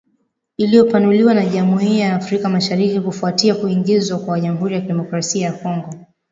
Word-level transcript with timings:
iliyopanuliwa 0.57 1.33
ya 1.33 1.45
Jumuiya 1.45 2.07
ya 2.07 2.15
Afrika 2.15 2.49
Mashariki 2.49 3.01
kufuatia 3.01 3.55
kuingizwa 3.55 4.19
kwa 4.19 4.39
Jamhuri 4.39 4.75
ya 4.75 4.81
Kidemokrasi 4.81 5.39
ya 5.41 5.51
Kongo 5.53 5.95